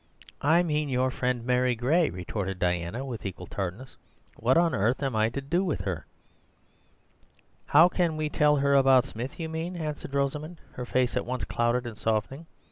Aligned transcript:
"I 0.41 0.63
mean 0.63 0.89
your 0.89 1.11
friend 1.11 1.45
Mary 1.45 1.75
Gray," 1.75 2.09
retorted 2.09 2.57
Diana 2.57 3.05
with 3.05 3.23
equal 3.23 3.45
tartness. 3.45 3.97
"What 4.35 4.57
on 4.57 4.73
earth 4.73 5.03
am 5.03 5.15
I 5.15 5.29
to 5.29 5.41
do 5.41 5.63
with 5.63 5.81
her?" 5.81 6.07
"How 7.67 7.87
can 7.87 8.17
we 8.17 8.27
tell 8.27 8.55
her 8.55 8.73
about 8.73 9.05
Smith, 9.05 9.39
you 9.39 9.47
mean," 9.47 9.75
answered 9.75 10.15
Rosamund, 10.15 10.59
her 10.71 10.87
face 10.87 11.15
at 11.15 11.23
once 11.27 11.45
clouded 11.45 11.85
and 11.85 11.99
softening. 11.99 12.47